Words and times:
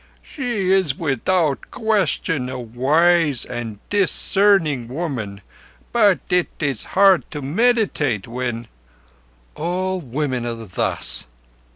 "She 0.23 0.71
is 0.71 0.93
beyond 0.93 1.69
question 1.69 2.49
a 2.49 2.57
wise 2.59 3.45
and 3.45 3.75
a 3.75 3.79
discerning 3.91 4.87
woman. 4.87 5.41
But 5.91 6.21
it 6.31 6.47
is 6.59 6.85
hard 6.97 7.29
to 7.29 7.43
meditate 7.43 8.27
when—" 8.27 8.67
"All 9.53 9.99
women 10.01 10.43
are 10.47 10.55
thus." 10.55 11.27